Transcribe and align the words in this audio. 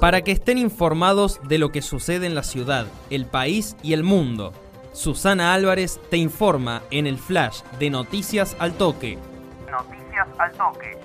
para 0.00 0.22
que 0.22 0.32
estén 0.32 0.58
informados 0.58 1.40
de 1.48 1.58
lo 1.58 1.72
que 1.72 1.82
sucede 1.82 2.26
en 2.26 2.34
la 2.34 2.42
ciudad, 2.42 2.86
el 3.10 3.26
país 3.26 3.76
y 3.82 3.92
el 3.92 4.04
mundo. 4.04 4.52
Susana 4.92 5.54
Álvarez 5.54 6.00
te 6.10 6.16
informa 6.16 6.82
en 6.90 7.06
el 7.06 7.18
flash 7.18 7.60
de 7.78 7.90
Noticias 7.90 8.56
al 8.58 8.74
Toque. 8.74 9.18
Noticias 9.70 10.28
al 10.38 10.52
Toque. 10.52 10.98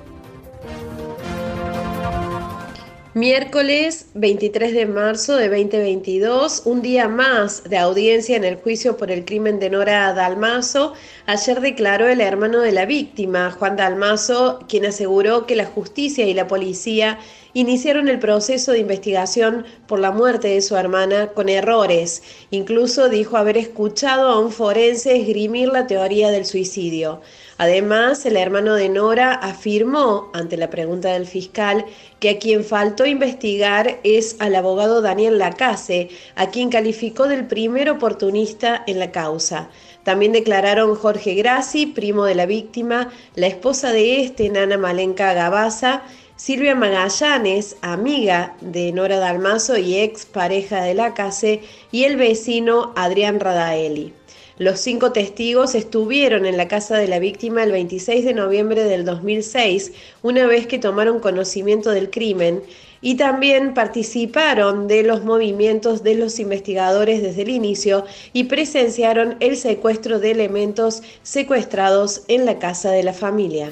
Miércoles 3.15 4.07
23 4.15 4.73
de 4.73 4.85
marzo 4.87 5.35
de 5.35 5.47
2022, 5.47 6.63
un 6.65 6.81
día 6.81 7.07
más 7.07 7.63
de 7.63 7.77
audiencia 7.77 8.35
en 8.35 8.43
el 8.43 8.55
juicio 8.55 8.97
por 8.97 9.11
el 9.11 9.23
crimen 9.23 9.59
de 9.59 9.69
Nora 9.69 10.11
Dalmazo. 10.13 10.93
Ayer 11.27 11.61
declaró 11.61 12.07
el 12.07 12.21
hermano 12.21 12.59
de 12.61 12.71
la 12.71 12.87
víctima, 12.87 13.51
Juan 13.51 13.75
Dalmazo, 13.75 14.65
quien 14.67 14.87
aseguró 14.87 15.45
que 15.45 15.55
la 15.55 15.67
justicia 15.67 16.25
y 16.25 16.33
la 16.33 16.47
policía 16.47 17.19
iniciaron 17.53 18.07
el 18.07 18.19
proceso 18.19 18.71
de 18.71 18.79
investigación 18.79 19.65
por 19.87 19.99
la 19.99 20.11
muerte 20.11 20.47
de 20.49 20.61
su 20.61 20.75
hermana 20.75 21.27
con 21.27 21.49
errores. 21.49 22.23
Incluso 22.51 23.09
dijo 23.09 23.37
haber 23.37 23.57
escuchado 23.57 24.29
a 24.29 24.39
un 24.39 24.51
forense 24.51 25.15
esgrimir 25.15 25.69
la 25.69 25.87
teoría 25.87 26.31
del 26.31 26.45
suicidio. 26.45 27.21
Además, 27.57 28.25
el 28.25 28.35
hermano 28.35 28.73
de 28.73 28.89
Nora 28.89 29.33
afirmó, 29.33 30.31
ante 30.33 30.57
la 30.57 30.71
pregunta 30.71 31.13
del 31.13 31.27
fiscal, 31.27 31.85
que 32.19 32.31
a 32.31 32.39
quien 32.39 32.63
faltó 32.63 33.05
investigar 33.05 33.99
es 34.03 34.35
al 34.39 34.55
abogado 34.55 35.01
Daniel 35.01 35.37
Lacase, 35.37 36.09
a 36.35 36.49
quien 36.49 36.69
calificó 36.69 37.27
del 37.27 37.45
primer 37.45 37.89
oportunista 37.89 38.83
en 38.87 38.97
la 38.97 39.11
causa. 39.11 39.69
También 40.03 40.33
declararon 40.33 40.95
Jorge 40.95 41.35
Grassi, 41.35 41.85
primo 41.85 42.25
de 42.25 42.35
la 42.35 42.45
víctima, 42.45 43.11
la 43.35 43.47
esposa 43.47 43.91
de 43.91 44.21
este, 44.21 44.49
Nana 44.49 44.77
Malenka 44.77 45.33
Gabaza, 45.33 46.03
Silvia 46.45 46.75
Magallanes, 46.75 47.77
amiga 47.79 48.57
de 48.59 48.91
Nora 48.91 49.17
Dalmazo 49.17 49.77
y 49.77 49.99
ex 49.99 50.25
pareja 50.25 50.83
de 50.83 50.93
Lacase, 50.93 51.61
y 51.89 52.03
el 52.03 52.17
vecino 52.17 52.91
Adrián 52.97 53.39
Radaeli. 53.39 54.11
Los 54.57 54.81
cinco 54.81 55.13
testigos 55.13 55.73
estuvieron 55.73 56.45
en 56.45 56.57
la 56.57 56.67
casa 56.67 56.97
de 56.97 57.07
la 57.07 57.19
víctima 57.19 57.63
el 57.63 57.71
26 57.71 58.25
de 58.25 58.33
noviembre 58.33 58.83
del 58.83 59.05
2006, 59.05 59.93
una 60.21 60.45
vez 60.45 60.67
que 60.67 60.79
tomaron 60.79 61.21
conocimiento 61.21 61.91
del 61.91 62.09
crimen, 62.09 62.61
y 62.99 63.15
también 63.15 63.73
participaron 63.73 64.89
de 64.89 65.03
los 65.03 65.23
movimientos 65.23 66.03
de 66.03 66.15
los 66.15 66.39
investigadores 66.39 67.21
desde 67.21 67.43
el 67.43 67.51
inicio 67.51 68.03
y 68.33 68.43
presenciaron 68.43 69.37
el 69.39 69.55
secuestro 69.55 70.19
de 70.19 70.31
elementos 70.31 71.03
secuestrados 71.21 72.23
en 72.27 72.45
la 72.45 72.59
casa 72.59 72.91
de 72.91 73.03
la 73.03 73.13
familia. 73.13 73.69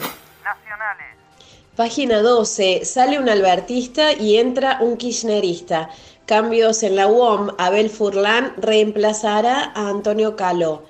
Página 1.76 2.22
12. 2.22 2.84
Sale 2.84 3.18
un 3.18 3.30
albertista 3.30 4.12
y 4.12 4.36
entra 4.36 4.80
un 4.82 4.98
kirchnerista. 4.98 5.90
Cambios 6.26 6.84
en 6.84 6.98
la 6.98 7.08
UOM, 7.08 7.52
Abel 7.58 7.90
Furlan 7.90 8.54
reemplazará 8.58 9.72
a 9.74 9.88
Antonio 9.88 10.36
Caló. 10.36 10.82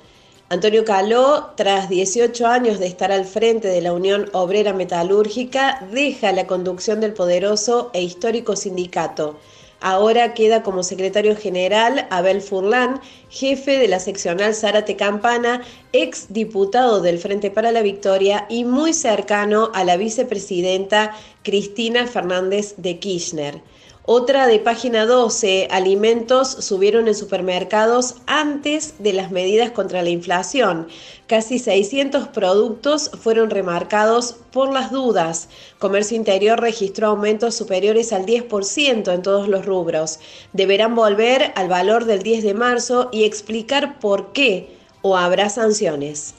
Antonio 0.49 0.83
Caló, 0.83 1.51
tras 1.55 1.87
18 1.87 2.47
años 2.47 2.79
de 2.79 2.87
estar 2.87 3.11
al 3.11 3.25
frente 3.25 3.67
de 3.67 3.81
la 3.81 3.93
Unión 3.93 4.27
Obrera 4.33 4.73
Metalúrgica, 4.73 5.87
deja 5.91 6.31
la 6.31 6.47
conducción 6.47 6.99
del 6.99 7.13
poderoso 7.13 7.91
e 7.93 8.01
histórico 8.01 8.55
sindicato. 8.55 9.37
Ahora 9.83 10.35
queda 10.35 10.61
como 10.61 10.83
secretario 10.83 11.35
general 11.35 12.05
Abel 12.11 12.41
Furlan, 12.41 13.01
jefe 13.29 13.79
de 13.79 13.87
la 13.87 13.99
seccional 13.99 14.53
Zárate 14.53 14.95
Campana, 14.95 15.63
ex 15.91 16.31
diputado 16.31 17.01
del 17.01 17.17
Frente 17.17 17.49
para 17.49 17.71
la 17.71 17.81
Victoria 17.81 18.45
y 18.47 18.63
muy 18.63 18.93
cercano 18.93 19.71
a 19.73 19.83
la 19.83 19.97
vicepresidenta 19.97 21.15
Cristina 21.41 22.05
Fernández 22.05 22.75
de 22.77 22.99
Kirchner. 22.99 23.61
Otra 24.07 24.47
de 24.47 24.57
página 24.57 25.05
12, 25.05 25.67
alimentos 25.69 26.49
subieron 26.49 27.07
en 27.07 27.13
supermercados 27.13 28.15
antes 28.25 28.95
de 28.97 29.13
las 29.13 29.29
medidas 29.29 29.69
contra 29.69 30.01
la 30.01 30.09
inflación. 30.09 30.87
Casi 31.27 31.59
600 31.59 32.29
productos 32.29 33.11
fueron 33.21 33.51
remarcados 33.51 34.37
por 34.51 34.73
las 34.73 34.89
dudas. 34.89 35.49
Comercio 35.77 36.17
Interior 36.17 36.59
registró 36.59 37.09
aumentos 37.09 37.53
superiores 37.53 38.11
al 38.11 38.25
10% 38.25 39.13
en 39.13 39.21
todos 39.21 39.47
los 39.47 39.67
rubros. 39.67 40.19
Deberán 40.51 40.95
volver 40.95 41.51
al 41.55 41.67
valor 41.67 42.05
del 42.05 42.23
10 42.23 42.43
de 42.43 42.55
marzo 42.55 43.09
y 43.11 43.25
explicar 43.25 43.99
por 43.99 44.33
qué 44.33 44.75
o 45.03 45.15
habrá 45.15 45.47
sanciones. 45.49 46.33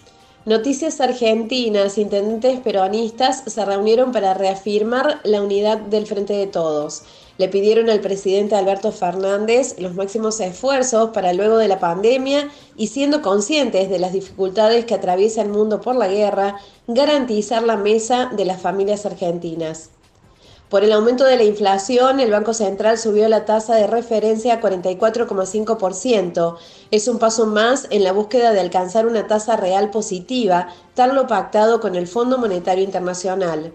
Noticias 0.44 1.00
argentinas, 1.00 1.98
intendentes 1.98 2.58
peronistas 2.58 3.44
se 3.46 3.64
reunieron 3.64 4.10
para 4.10 4.34
reafirmar 4.34 5.20
la 5.22 5.40
unidad 5.40 5.78
del 5.78 6.04
Frente 6.06 6.32
de 6.32 6.48
Todos. 6.48 7.04
Le 7.42 7.48
pidieron 7.48 7.90
al 7.90 7.98
presidente 7.98 8.54
Alberto 8.54 8.92
Fernández 8.92 9.74
los 9.80 9.96
máximos 9.96 10.38
esfuerzos 10.38 11.10
para 11.10 11.32
luego 11.32 11.56
de 11.56 11.66
la 11.66 11.80
pandemia 11.80 12.48
y 12.76 12.86
siendo 12.86 13.20
conscientes 13.20 13.90
de 13.90 13.98
las 13.98 14.12
dificultades 14.12 14.84
que 14.84 14.94
atraviesa 14.94 15.42
el 15.42 15.48
mundo 15.48 15.80
por 15.80 15.96
la 15.96 16.06
guerra, 16.06 16.60
garantizar 16.86 17.64
la 17.64 17.76
mesa 17.76 18.30
de 18.32 18.44
las 18.44 18.62
familias 18.62 19.06
argentinas. 19.06 19.90
Por 20.68 20.84
el 20.84 20.92
aumento 20.92 21.24
de 21.24 21.34
la 21.36 21.42
inflación, 21.42 22.20
el 22.20 22.30
Banco 22.30 22.54
Central 22.54 22.96
subió 22.96 23.28
la 23.28 23.44
tasa 23.44 23.74
de 23.74 23.88
referencia 23.88 24.54
a 24.54 24.60
44,5%. 24.60 26.58
Es 26.92 27.08
un 27.08 27.18
paso 27.18 27.46
más 27.46 27.88
en 27.90 28.04
la 28.04 28.12
búsqueda 28.12 28.52
de 28.52 28.60
alcanzar 28.60 29.04
una 29.04 29.26
tasa 29.26 29.56
real 29.56 29.90
positiva, 29.90 30.68
tal 30.94 31.16
lo 31.16 31.26
pactado 31.26 31.80
con 31.80 31.96
el 31.96 32.06
Fondo 32.06 32.38
Monetario 32.38 32.84
Internacional. 32.84 33.72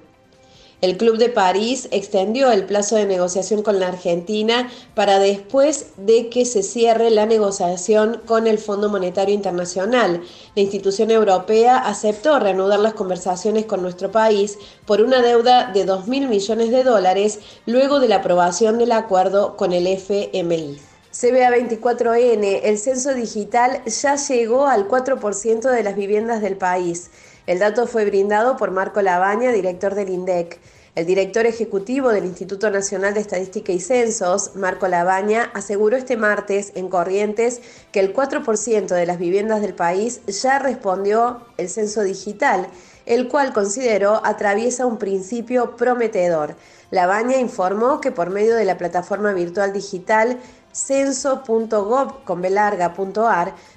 El 0.79 0.95
Club 0.95 1.17
de 1.17 1.29
París 1.29 1.88
extendió 1.89 2.51
el 2.51 2.65
plazo 2.65 2.97
de 2.97 3.07
negociación 3.07 3.63
con 3.63 3.79
la 3.79 3.88
Argentina 3.88 4.69
para 4.93 5.17
después 5.17 5.88
de 5.97 6.29
que 6.29 6.45
se 6.45 6.61
cierre 6.61 7.09
la 7.09 7.25
negociación 7.25 8.21
con 8.27 8.45
el 8.45 8.59
Fondo 8.59 8.88
Monetario 8.88 9.33
Internacional. 9.33 10.21
La 10.55 10.61
institución 10.61 11.09
europea 11.09 11.79
aceptó 11.79 12.38
reanudar 12.38 12.79
las 12.79 12.93
conversaciones 12.93 13.65
con 13.65 13.81
nuestro 13.81 14.11
país 14.11 14.59
por 14.85 15.01
una 15.01 15.23
deuda 15.23 15.71
de 15.73 15.83
2.000 15.83 16.27
millones 16.27 16.69
de 16.69 16.83
dólares 16.83 17.39
luego 17.65 17.99
de 17.99 18.09
la 18.09 18.17
aprobación 18.17 18.77
del 18.77 18.91
acuerdo 18.91 19.57
con 19.57 19.73
el 19.73 19.88
FMI. 19.88 20.77
CBA24N, 21.11 22.59
el 22.61 22.77
censo 22.77 23.15
digital 23.15 23.81
ya 23.85 24.15
llegó 24.15 24.67
al 24.67 24.88
4% 24.88 25.71
de 25.71 25.81
las 25.81 25.95
viviendas 25.95 26.44
del 26.44 26.55
país. 26.55 27.09
El 27.47 27.59
dato 27.59 27.88
fue 27.88 28.03
brindado 28.03 28.58
por 28.58 28.72
Marco 28.72 29.02
Labaña, 29.02 29.53
director 29.53 29.96
del 29.96 30.09
INDEC. 30.09 30.59
El 30.96 31.06
director 31.06 31.46
ejecutivo 31.46 32.09
del 32.09 32.25
Instituto 32.25 32.69
Nacional 32.69 33.13
de 33.13 33.22
Estadística 33.22 33.72
y 33.72 33.80
Censos, 33.80 34.58
Marco 34.58 34.90
Labaña, 34.90 35.50
aseguró 35.53 35.96
este 35.96 36.18
martes 36.18 36.74
en 36.75 36.90
Corrientes 36.90 37.62
que 37.94 38.02
el 38.02 38.13
4% 38.13 38.88
de 38.88 39.06
las 39.06 39.18
viviendas 39.18 39.62
del 39.62 39.74
país 39.74 40.19
ya 40.28 40.59
respondió 40.59 41.40
el 41.56 41.69
censo 41.69 42.03
digital, 42.03 42.68
el 43.07 43.28
cual 43.29 43.53
consideró 43.53 44.22
atraviesa 44.23 44.85
un 44.85 44.97
principio 44.97 45.75
prometedor. 45.75 46.56
Labaña 46.91 47.38
informó 47.38 48.00
que 48.00 48.12
por 48.12 48.29
medio 48.29 48.56
de 48.56 48.66
la 48.66 48.78
plataforma 48.78 49.34
virtual 49.34 49.73
digital 49.73 50.38
censo.gov.ar 50.72 51.45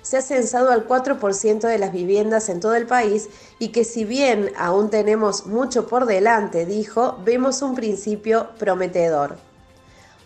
se 0.03 0.17
ha 0.19 0.23
censado 0.23 0.71
al 0.71 0.87
4% 0.87 1.61
de 1.61 1.79
las 1.79 1.93
viviendas 1.93 2.49
en 2.51 2.61
todo 2.61 2.75
el 2.75 2.87
país 2.87 3.31
y 3.59 3.69
que 3.69 3.85
si 3.85 4.05
bien 4.05 4.53
aún 4.59 4.91
tenemos 4.91 5.47
mucho 5.47 5.87
por 5.87 6.05
delante, 6.07 6.67
dijo, 6.67 7.19
vemos 7.25 7.63
un 7.63 7.75
principio 7.75 8.51
prometedor. 8.59 9.50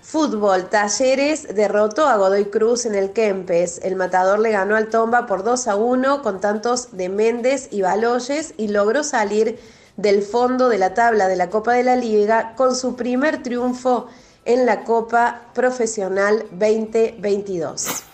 Fútbol, 0.04 0.68
Talleres 0.68 1.54
derrotó 1.54 2.06
a 2.06 2.18
Godoy 2.18 2.44
Cruz 2.44 2.84
en 2.84 2.94
el 2.94 3.12
Kempes. 3.12 3.80
El 3.82 3.96
matador 3.96 4.38
le 4.38 4.50
ganó 4.50 4.76
al 4.76 4.90
Tomba 4.90 5.24
por 5.26 5.42
2 5.42 5.66
a 5.66 5.76
1 5.76 6.22
con 6.22 6.40
tantos 6.40 6.94
de 6.94 7.08
Méndez 7.08 7.68
y 7.70 7.80
Baloyes 7.80 8.52
y 8.58 8.68
logró 8.68 9.02
salir 9.02 9.58
del 9.96 10.22
fondo 10.22 10.68
de 10.68 10.76
la 10.76 10.92
tabla 10.92 11.26
de 11.26 11.36
la 11.36 11.48
Copa 11.48 11.72
de 11.72 11.84
la 11.84 11.96
Liga 11.96 12.54
con 12.54 12.76
su 12.76 12.96
primer 12.96 13.42
triunfo 13.42 14.06
en 14.44 14.66
la 14.66 14.84
Copa 14.84 15.40
Profesional 15.54 16.44
2022. 16.50 18.13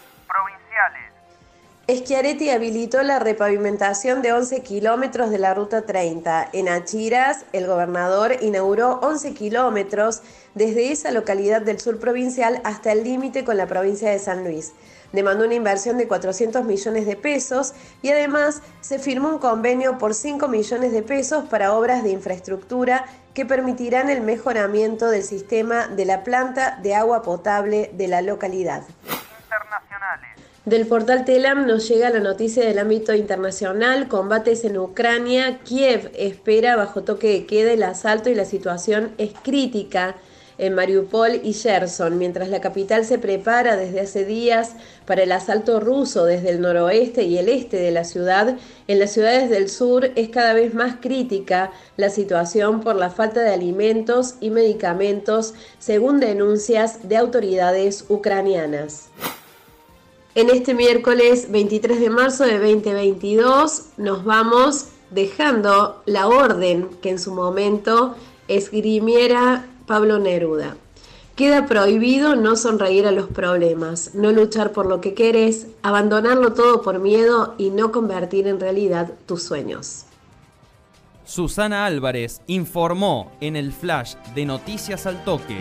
Schiaretti 1.96 2.50
habilitó 2.50 3.02
la 3.02 3.18
repavimentación 3.18 4.22
de 4.22 4.32
11 4.32 4.62
kilómetros 4.62 5.30
de 5.30 5.38
la 5.38 5.54
Ruta 5.54 5.82
30. 5.82 6.50
En 6.52 6.68
Achiras, 6.68 7.44
el 7.52 7.66
gobernador 7.66 8.36
inauguró 8.40 9.00
11 9.02 9.34
kilómetros 9.34 10.22
desde 10.54 10.92
esa 10.92 11.10
localidad 11.10 11.62
del 11.62 11.80
sur 11.80 11.98
provincial 11.98 12.60
hasta 12.62 12.92
el 12.92 13.02
límite 13.02 13.44
con 13.44 13.56
la 13.56 13.66
provincia 13.66 14.10
de 14.10 14.18
San 14.18 14.44
Luis 14.44 14.72
demandó 15.12 15.44
una 15.44 15.54
inversión 15.54 15.98
de 15.98 16.06
400 16.06 16.64
millones 16.64 17.06
de 17.06 17.16
pesos 17.16 17.74
y 18.02 18.10
además 18.10 18.62
se 18.80 18.98
firmó 18.98 19.28
un 19.28 19.38
convenio 19.38 19.98
por 19.98 20.14
5 20.14 20.46
millones 20.48 20.92
de 20.92 21.02
pesos 21.02 21.44
para 21.48 21.74
obras 21.74 22.02
de 22.02 22.10
infraestructura 22.10 23.06
que 23.34 23.46
permitirán 23.46 24.10
el 24.10 24.20
mejoramiento 24.20 25.08
del 25.08 25.22
sistema 25.22 25.88
de 25.88 26.04
la 26.04 26.24
planta 26.24 26.78
de 26.82 26.94
agua 26.94 27.22
potable 27.22 27.90
de 27.94 28.08
la 28.08 28.22
localidad. 28.22 28.82
Del 30.70 30.86
portal 30.86 31.24
Telam 31.24 31.66
nos 31.66 31.88
llega 31.88 32.10
la 32.10 32.20
noticia 32.20 32.64
del 32.64 32.78
ámbito 32.78 33.12
internacional, 33.12 34.06
combates 34.06 34.64
en 34.64 34.78
Ucrania, 34.78 35.58
Kiev 35.64 36.12
espera 36.14 36.76
bajo 36.76 37.02
toque 37.02 37.26
de 37.26 37.44
queda 37.44 37.72
el 37.72 37.82
asalto 37.82 38.30
y 38.30 38.36
la 38.36 38.44
situación 38.44 39.10
es 39.18 39.32
crítica 39.42 40.14
en 40.58 40.76
Mariupol 40.76 41.40
y 41.42 41.54
Gerson, 41.54 42.18
mientras 42.18 42.50
la 42.50 42.60
capital 42.60 43.04
se 43.04 43.18
prepara 43.18 43.76
desde 43.76 44.02
hace 44.02 44.24
días 44.24 44.76
para 45.06 45.24
el 45.24 45.32
asalto 45.32 45.80
ruso 45.80 46.24
desde 46.24 46.50
el 46.50 46.60
noroeste 46.60 47.24
y 47.24 47.38
el 47.38 47.48
este 47.48 47.78
de 47.78 47.90
la 47.90 48.04
ciudad, 48.04 48.56
en 48.86 48.98
las 49.00 49.10
ciudades 49.10 49.50
del 49.50 49.68
sur 49.68 50.12
es 50.14 50.28
cada 50.28 50.52
vez 50.52 50.72
más 50.72 50.98
crítica 51.00 51.72
la 51.96 52.10
situación 52.10 52.80
por 52.80 52.94
la 52.94 53.10
falta 53.10 53.40
de 53.40 53.52
alimentos 53.52 54.36
y 54.40 54.50
medicamentos, 54.50 55.52
según 55.80 56.20
denuncias 56.20 57.08
de 57.08 57.16
autoridades 57.16 58.04
ucranianas. 58.08 59.08
En 60.36 60.48
este 60.48 60.74
miércoles 60.74 61.50
23 61.50 61.98
de 61.98 62.08
marzo 62.08 62.44
de 62.44 62.60
2022 62.60 63.86
nos 63.96 64.24
vamos 64.24 64.86
dejando 65.10 66.02
la 66.06 66.28
orden 66.28 66.88
que 67.02 67.10
en 67.10 67.18
su 67.18 67.34
momento 67.34 68.14
esgrimiera 68.46 69.66
Pablo 69.86 70.20
Neruda. 70.20 70.76
Queda 71.34 71.66
prohibido 71.66 72.36
no 72.36 72.54
sonreír 72.54 73.08
a 73.08 73.10
los 73.10 73.26
problemas, 73.26 74.14
no 74.14 74.30
luchar 74.30 74.70
por 74.70 74.86
lo 74.86 75.00
que 75.00 75.14
querés, 75.14 75.66
abandonarlo 75.82 76.52
todo 76.52 76.80
por 76.82 77.00
miedo 77.00 77.56
y 77.58 77.70
no 77.70 77.90
convertir 77.90 78.46
en 78.46 78.60
realidad 78.60 79.10
tus 79.26 79.42
sueños. 79.42 80.04
Susana 81.24 81.86
Álvarez 81.86 82.40
informó 82.46 83.32
en 83.40 83.56
el 83.56 83.72
flash 83.72 84.14
de 84.36 84.44
Noticias 84.44 85.06
al 85.06 85.24
Toque. 85.24 85.60